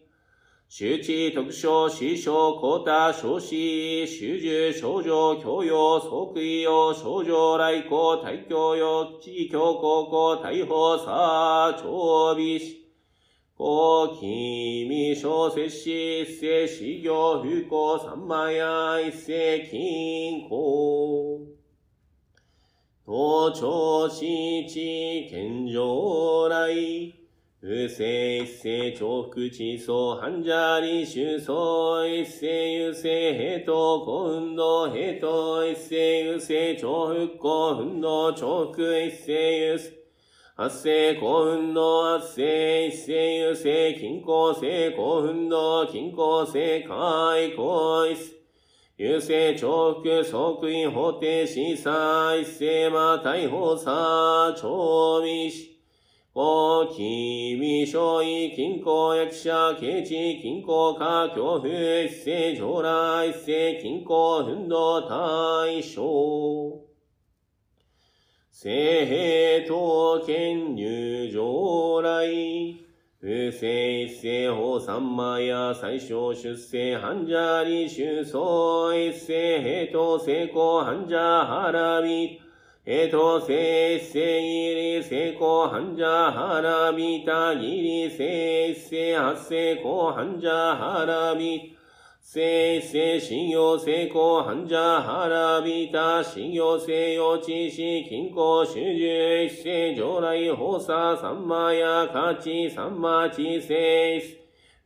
[0.71, 12.77] 周知特徴、師匠、高多、少子、修従、症状、教養、即位用、症状、来校、大教用、地教高校、大法差、長美師、
[13.57, 21.49] 高気未小摂氏、一世、修行、不幸、三万や、一世、金庫。
[23.05, 27.20] 東朝地地、健常来、
[27.63, 39.93] 不正一世重複地層半者理修相一世優勢平等古運動平等一世優勢重複古運動重複一世優勢
[40.55, 48.41] 発生古運動発生一世優勢均衡性古運動均衡性開口一世
[48.97, 55.70] 優勢重複即位法定審査一世ま逮捕差長美師
[56.43, 66.03] 大き微小意均衡役者刑事均衡化恐怖一世将来一世均衡運動対象
[68.51, 72.27] 聖平等権入上来。
[73.21, 82.50] 不正一世法三魔や最小出世半者理修相一世平等成功半者腹び。
[82.87, 91.77] えとせっせいりせこはんじゃはらびたぎりせっせはっせこはんじゃはらび
[92.23, 104.23] せっせしんよせこはんじゃはらびたしんよせよちしきんこしゅじゅっせじょうらいほささんまやかちさんまちせっ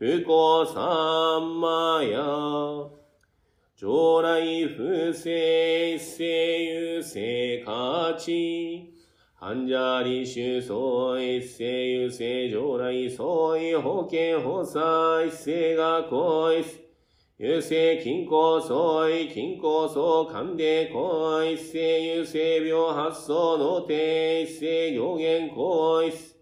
[0.01, 3.04] うこさんまや。
[3.77, 5.33] 上来不正
[5.95, 8.95] 一世優勢価値。
[9.35, 16.65] 患者理主相一世優勢上来相違保険法佐一世が恋
[17.41, 26.34] 優勢均衡相違均衡相関で行為一世優勢病発想の定一世行言行一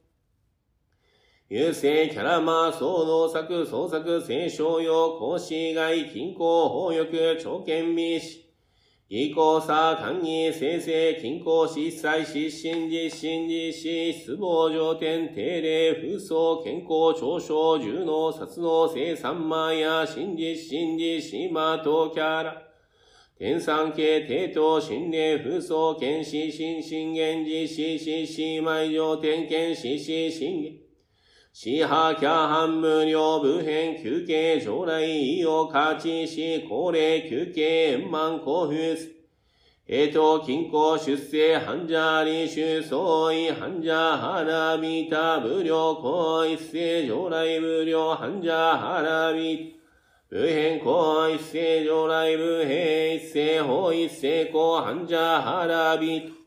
[1.53, 8.39] 優勢キャラマー総能作創作聖商用講師外均衡法欲長剣美士
[9.11, 22.63] 義行さ、官議、生成、均衡、失災、失神、実神、実施、失望、上天、定例、風葬、健康、長所、重能、殺能、生産万や、真実、真実、島とキャラ。
[23.37, 30.92] 天産系、帝都、心霊、風葬、剣士、心神元、実施、死死、埋上天、剣士、死神元。
[31.55, 39.11] 死破キャハン無料部編休憩将来意を勝ちし高齢休憩円満交付す。
[39.87, 49.77] えと、均衡出世、患者理主相違、患者腹びた、無料行一世、将来無料、患者腹び
[50.31, 56.42] た、部編行一世、将来部編一世、法一世、行患者腹びた、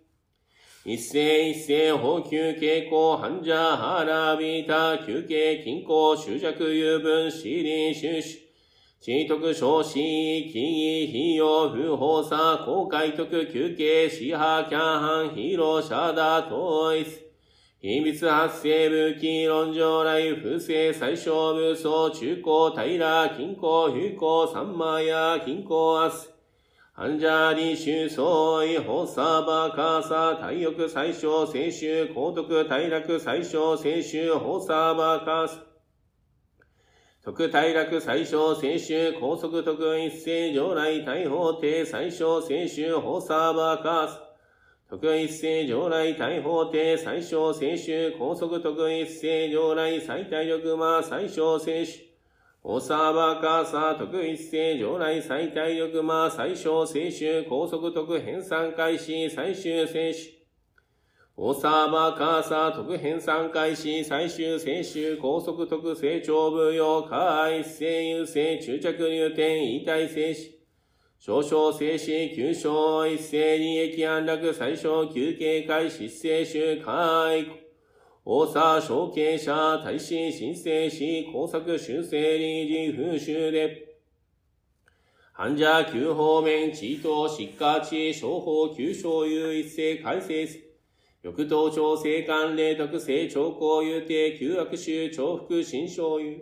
[0.87, 1.17] 一世
[1.49, 8.45] 一世補給傾向患者腹びた休憩均衡執着油分死理収支
[9.01, 17.05] 地徳少子、記義、費用、不法さ、公開徳、休憩、死破、キャンハン、ヒーロー、シャダ、統一。
[17.79, 26.34] 秘密発生武器、論上来、不正、最小武装、中高、平、均衡、不幸、三万や、均衡、明日。
[26.97, 35.59] アンジャーリシュソイ、ホサバカサ、体欲最小、聖州、高徳、大楽最小、聖州、ホサバカサ。
[37.21, 44.21] 特大楽最小、聖州、高速特一世、上来、大法廷最小、聖州、ホサバカサ。
[44.89, 52.04] 特一世、上来、大法廷最小、聖州、高速特一世、上来、最大力魔、最小、聖州。
[52.67, 60.15] おさばかさ、特一世、上来最大力魔、最小青春、高速特編纂開始、最終青春。
[61.35, 70.55] おさばかさ、特編纂開始、最終青春、高速特成長部用、下一世優勢、中着入店、異体静止。
[71.19, 77.64] 少々静止、急所、一斉利益安楽、最小休憩会、失勢集、開
[78.27, 83.99] 大佐、承継者、大使、申請し、工作修正理事、風習で、
[85.31, 90.59] 患者、旧方面、地等、疾患地、商法、旧商有一斉改正す。
[91.21, 96.39] 翌頭調整官令特性長考有定、旧悪臭、重複、新商有。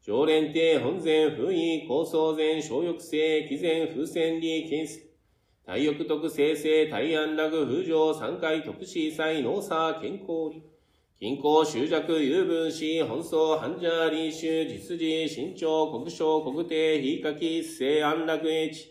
[0.00, 5.00] 常連定、本前、封意、高層前、小翼性、毅前、風船利、金数。
[5.66, 10.73] 体翼特性性、体安楽、風上、三回特殊祭、農差、健康理。
[11.16, 18.88] 均衡、執着、有分子、本草、患者、臨終、実時、身長、国章、国定、非書き、生安楽英知。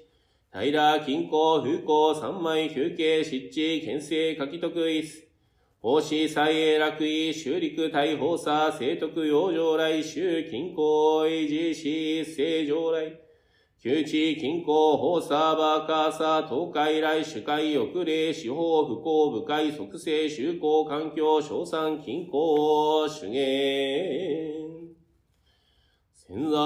[0.49, 5.27] 平、均衡、風光、三枚、休憩、湿地、県政、書き得意す。
[5.81, 11.45] 奉仕、祭永楽意、修陸、大法差、聖徳、養生来、修、均衡、維
[11.75, 13.22] 持、死、正常来。
[13.83, 23.43] 旧地、近郊、法差、バカーサー、東海来、主会、翼霊、司法、不幸、部会、即成、修行、環境、賞賛、近郊、主言。
[26.15, 26.57] 潜在、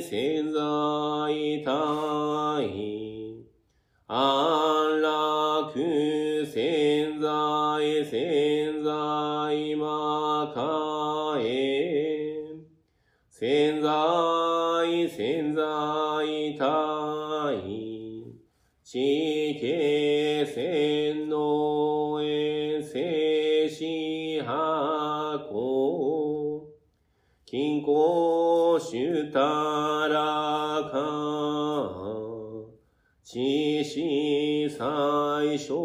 [0.00, 0.37] 在、
[35.58, 35.76] 最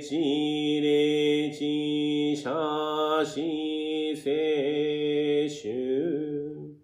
[0.00, 2.48] 聖地霊地写
[3.22, 6.78] 真聖集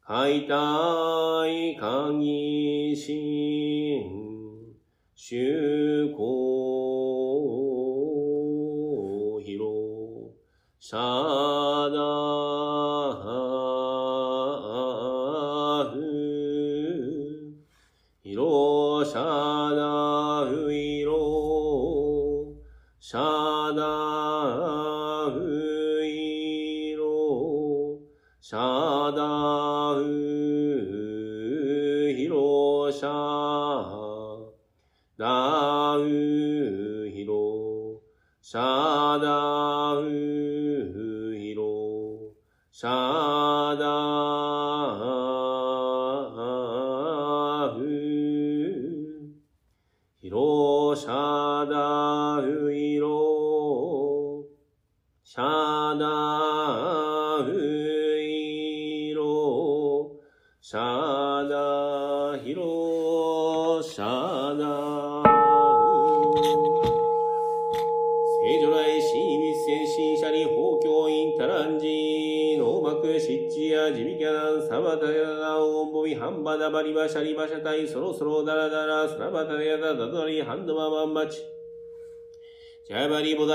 [0.00, 0.48] 解体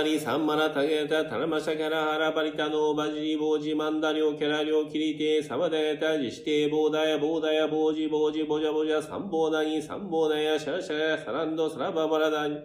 [0.10, 12.57] バリボダリサンマラタゲタタナマシャキャラハラバリタノーバジリボージマンダリョキャラリョキリテサバダヤタジシテボーダヤボーダヤボージボージボジャボジャサンボーダニサンボーダヤシャラシャラサランドサラババラダニ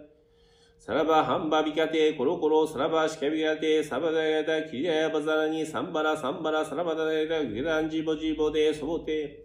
[0.79, 9.44] サラバハンバビカテコロコロサラバシカビカテサバダヤタキリヤバザラニサンバラサンバラサラバダヤタグランジボジボデソボテ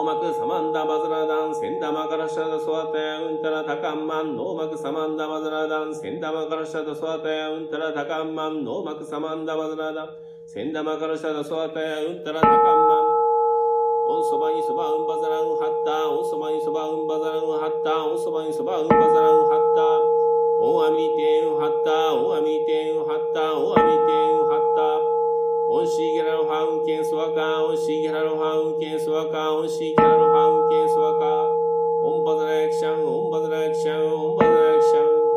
[0.00, 10.08] ノーマクサマンダバザラダンセンダマカラシャダソワタヤウンタラタカンマンノーマクサマンダバザラダンセンダマカラシャダソワタヤウンタラタカンマンノーマクサマンダバザラダン
[10.48, 13.12] センダマカラシャダソワタヤウンタラタカンマン
[14.08, 19.84] オンそばにそばうんばざらんはったオンそばにそばうんばざらんはったオンそばにそばうんばざらんはった
[20.64, 24.49] オンアミリテンはったオンアミリテンはったオンアミリテンはった
[25.72, 31.46] オンシーゲラロハウンケンソワカオンシーゲラロハウンケンソワカオンシーゲラロハウンケンソワカ
[32.02, 35.30] オンバザラエクシャンオンバザラエクシャンオンバザラエクシャン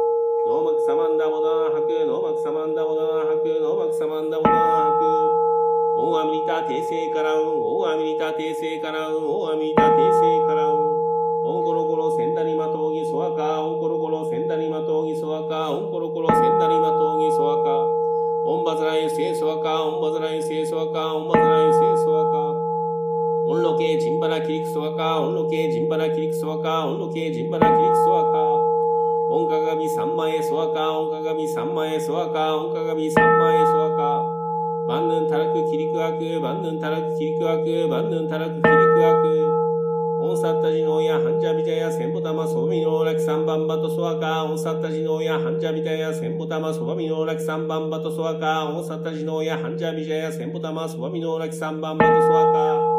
[0.50, 5.06] ノーマクサマンダモダンハクノーマクサマンダモダンハクノーマクサマンダモダンハク。
[6.02, 10.23] オンアミリタ訂正からウン、オンアミリタ訂正からウン、オンアミリタ訂正
[18.64, 22.38] オンバザラユセイソワカ、オンバザラユセイソワカ、オンバザラユセイソワカ。
[23.46, 26.70] オンロケジンバラキリクソワカ、オンロケジンバラキリクソワカ、
[40.34, 40.42] オン。
[40.42, 52.94] サ、ッタジノーヤハンジャビジャヤセンボタマソバミノーラキサンバンバトソワカオンサッタジノーヤハンジャビジャヤセンボタマソバミノーラキサンバンバトソワカオンサッタジノーヤハンジャビジャヤセンボタマソバミノーラキサンバンバトソワカ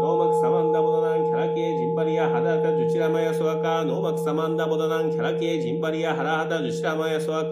[0.00, 7.50] ノーマクサマンダボダナンキャラケジンバリアハダハタジュチラマヤソワカノーマクサマンダボダナンキャラケジンバリアハラハタジュチラマヤソワカ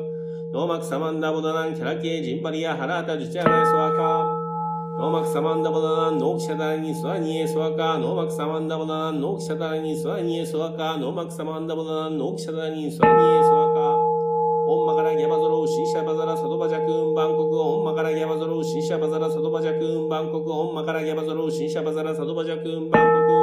[0.53, 4.44] ノーマクサマンダボダナンキャラケジンバリアハラハタジュチラマヤソワカ
[4.97, 13.81] ノーマクサマンダボダナンノーキシャダラニスワニエスワカノーマクサマンダボダナンノーキシャダラニスワニエスワカノーマクサマンダボダナンノーキシャダラニスワニエスワカ
[14.71, 23.35] オンマからギャバゾロウシンシャバザラサドバジャクンバンコクオンマからギャバゾロウシンシャバザラサドバジャクンバンコクオンマからギャバゾロウシンシャバザラサドバジャクンバンコク。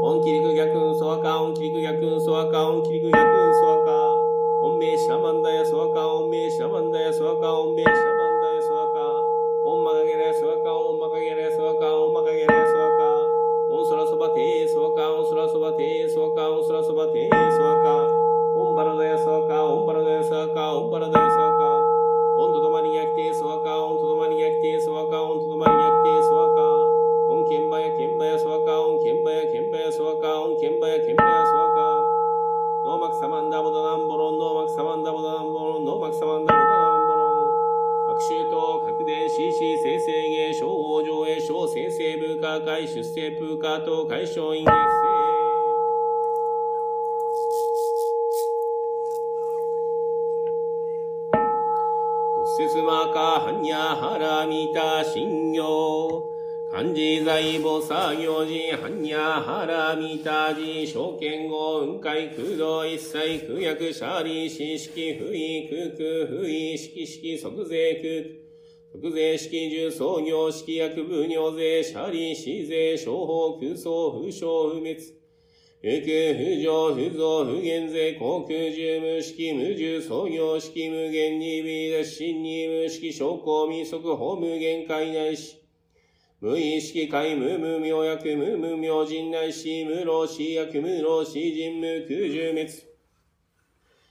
[0.00, 3.90] オンキリク逆運ソアカオンキリク逆運ソアカオンキリク逆運ソアカ
[4.62, 8.17] オンメイシャマンダヤソアカオンメイシャマンダヤソアカオンメイシャマンダヤ
[55.12, 55.62] 信行
[56.70, 67.94] 漢字財母作業時、般若原見た字、証券後、雲海空洞一切空薬シャリ、四式不意空空不意式式即税
[68.92, 75.17] 空即税式重創業式薬部尿税シャリ、死税商法空想不傷不滅。
[75.80, 85.62] 不空不浄不増不減税航空十無式無重創業式無限に微脱心に無式証拠未速法無限界内し。
[86.40, 92.87] 無意識界無無明薬無無明人内し無老死薬無老死人無空十滅。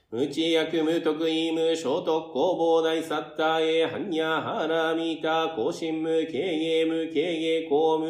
[0.10, 8.06] 無知薬無得意無聖徳工房大サッターへ般若ハラミタ更新無経営無経営公無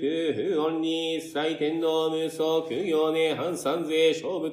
[0.00, 4.50] 空不音に一切天道無双苦行ね反三税小物。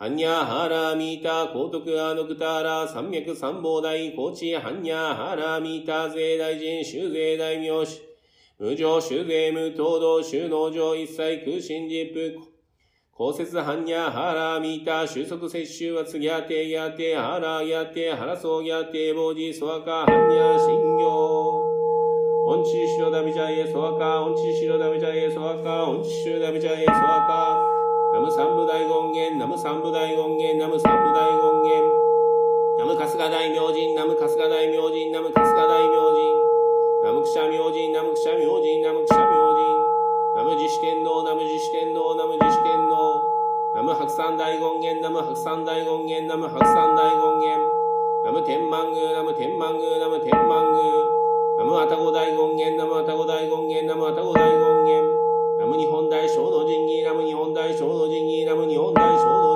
[0.00, 8.02] 般若ハラミタ高徳アノクタラ三脈三宝大高知般若ハラミタ税大臣修税大名士。
[8.58, 12.51] 無常修税無東道収納上一切空心実布。
[13.22, 21.06] 公設般若ハラミータ収束摂取は次やてやてハラやてハラソやてボジソワカ般若信行。
[21.06, 27.62] オンチシロダビジャイエソワカ、オンチシロダビジャイエソワカ、オンチシロダビジャイエソワカ。
[28.12, 31.78] ナム三部大権現、ナム三部大権現、ナム三部大権現。
[32.82, 37.06] ナム春日大明神、ナム春日大明神、ナム春日大明神。
[37.06, 39.91] ナムクシャ明神、ナムクシャ明神、ナムクシャ明神。
[40.42, 43.22] ナム自主天皇、ナム自主天皇、ナム自主天皇。
[43.76, 47.62] ナム白山大権現、ナム白山大権現、ナム白山大権現。
[48.26, 50.90] ナム天満宮、ナム天満宮、ナム天満宮。
[51.58, 55.06] ナム愛宕大権現、ナム愛宕大権現、ナム愛宕大権現。
[55.60, 59.51] ナム日本大小の神儀、ナム日本大小の神儀、ナム日本大小の神儀。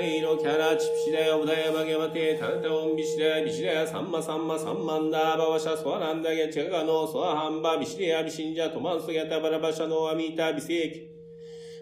[0.00, 11.10] レイロキャラチプシダヤオブダヤバギャバテタルタオンビシダヤビシダヤサンマサンマサンマンダーバワシャソアランダギャチェガノソアハンバビシデヤビシンジャトマンソギャタバラバシャノアミータビセーキ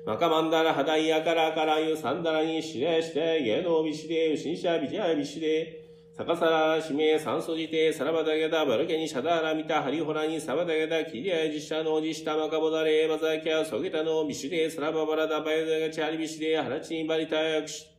[0.05, 5.85] マカマンダラハダイヤカラカラユサンダラにシレしてゲノビシデウシンシャビジャビシデ
[6.17, 17.98] サカサラシメサンソジテサラバダゲダバルケニシャダラミタハリホラニサバダゲダキリアジシャノジシタマカボダレバザキャソゲタノビシデサラババラダバヤダガチャリビシデハラチニバリタヤクシ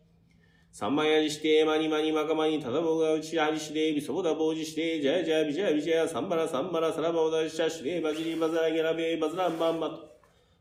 [0.72, 10.10] サンマヤジシテマニマニマカマニタダボガウチハリシデビソボダボジシテジャジャビジャビジャサンバラサンバラサラバオダジシャシレバジリバザラゲラベバズランバンバト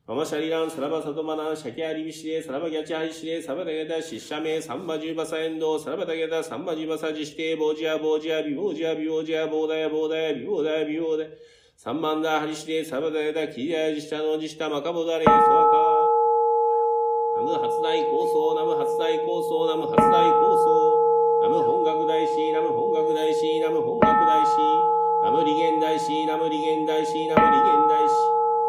[0.09, 11.31] ママシャリラン、サラバサトマナン、シャキアリビシレ、サラバギャチハリシレ、サバダゲダ、シッシャメ、サンバジュバサエンド、サラバダゲダ、サンバジュバサジシテ、ボジア、ボジア、ビボジア、ビボジア、ボーダヤ、ボーダヤ、ビボーダヤ、ビボーダヤ、
[11.77, 15.88] サンバンダ、ハリシレ、サバダゲダ、キリアジシタノジシタ、マカボダレ、ソワカナ
[17.49, 24.53] ム発大構想、ナム発大構想、ナム発大構想、ナム本学大師、ナム本学大師、ナム本学大師、
[25.23, 28.15] ナム利元大師、ナム利元大師、ナム利元大師、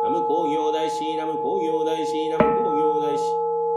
[0.01, 3.23] ナム工業大師、ナム工業大師、ナム工業大師。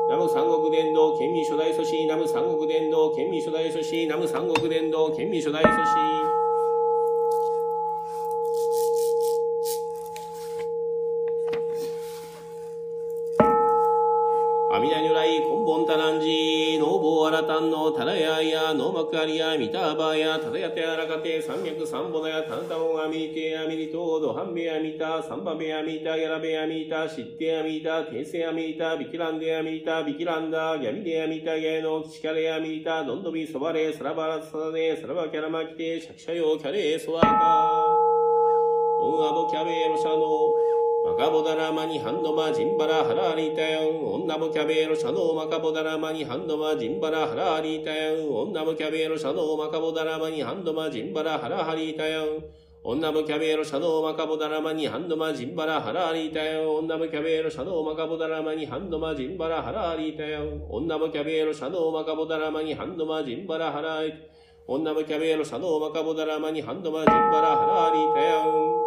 [0.09, 6.32] ナム三国伝道県民初代祖師、ナム三国伝道県民初代祖師、ナム三国伝道県民初代祖師。
[19.13, 40.82] やノーマクアミターバーやタダヤテアラカテ三脈三ボダやタンタオンアミリテアミリトードハンベアミタサンバベアミタヤラベアミタシッテアミタテイセアミタビキランデアミタビキランダギャミデアミタゲノキカレアミタドンドビソバレサラバラサダネサラバキャラマキテシャキシャヨキャレソワカオンアボキャベロシャノ
[41.13, 44.03] マカボダラマニハンドマジンバラハラリタヤン。
[44.03, 48.31] 女もキャベロシャノーマカボダラマニハンドマジンバラハラリタヤン。
[48.31, 52.25] 女もキャベロシャノーマカボダラマニハンドマジンバラハラハリタヤン。
[52.83, 56.67] 女もキャベロシャノーマカボダラマニハンドマジンバラハラリタヤン。
[56.67, 60.65] 女もキャベロシャノーマカボダラマニハンドマジンバラハラリタヤン。
[60.71, 64.15] 女もキャベロシャノマカボダラマニハンドマジンバラハラリ
[64.67, 68.82] 女もキャベロシャノーマカボダラマニハンドマジンバラハラリタヤン。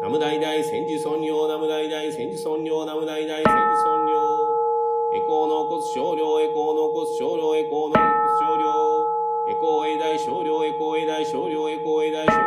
[0.00, 4.16] ナムダイダイ千字尊用ナムダイダイ千字尊用ナムダイダイ千字尊用
[5.12, 8.08] エコーの骨少量エコーの骨少量エコーの骨
[8.40, 8.64] 少量
[9.52, 12.40] エコーエ大少量エコーエ大少量エコーエ大少量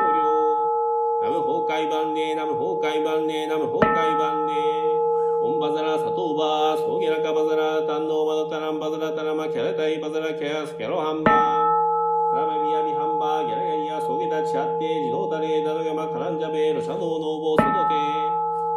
[1.21, 4.53] ナム崩壊万礼ナム崩壊万礼ナム崩壊万礼
[5.43, 11.92] オンバザラサトーバーソーゲラカバザラタンノーマドタランバザラタラマキャラタイバザラキャスキャロハンバー
[14.43, 17.95] アソゲタチャッテ自動タレダドガマカランジャベロシャドウノーボーソドテ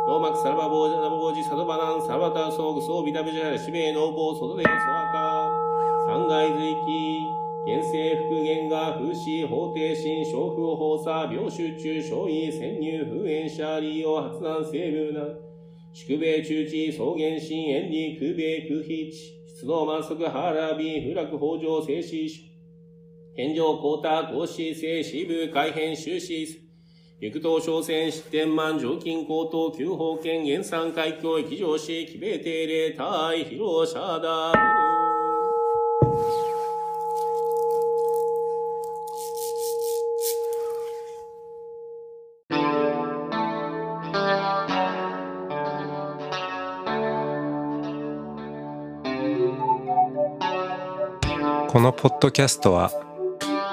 [0.06, 5.50] ローマクサラバボージャナボボージサドバナンサバタソーグソービタビジャラシベノーボーソドデソアカ
[6.06, 7.18] 三階随記
[7.66, 15.20] 現世復元が風刺法定心小風放射病集中小位潜入封炎者利用発難成分な。
[15.92, 22.55] 宿米中地草原心炎に空米空飛地出動満足腹ビ不落北条静止
[23.36, 26.58] 天上高太高子静止部改変終止
[27.20, 34.54] 陸東商船失点満常勤高等旧法権原産海峡域上市奇米定例対広社だ
[51.68, 53.05] このポッドキャストは